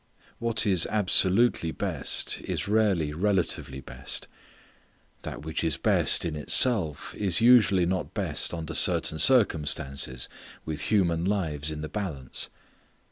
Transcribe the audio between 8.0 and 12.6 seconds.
best under certain circumstances, with human lives in the balance.